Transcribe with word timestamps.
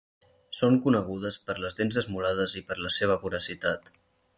Són 0.59 0.77
conegudes 0.85 1.37
per 1.51 1.57
les 1.67 1.79
dents 1.83 2.01
esmolades 2.05 2.59
i 2.63 2.67
per 2.71 2.83
la 2.87 2.95
seva 3.01 3.21
voracitat. 3.27 3.99